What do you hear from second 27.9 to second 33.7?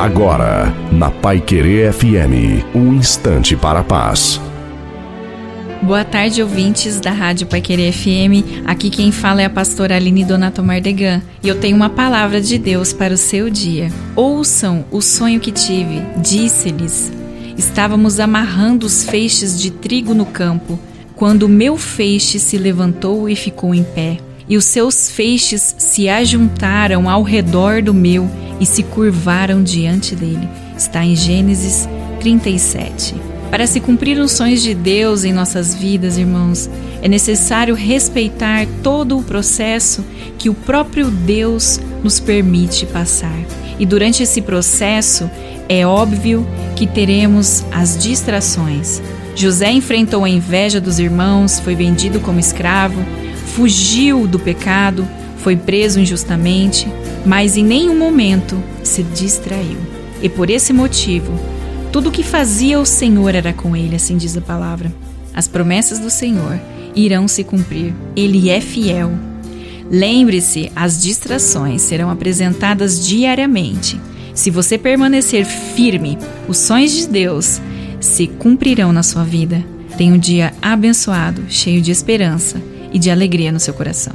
meu e se curvaram diante dele. Está em Gênesis 37. Para